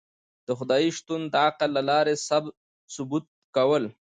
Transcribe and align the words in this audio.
د 0.47 0.49
خدای 0.59 0.85
شتون 0.97 1.21
د 1.29 1.35
عقل 1.47 1.69
له 1.77 1.81
لاری 1.89 2.13
ثبوت 2.95 3.25
کول 3.55 3.83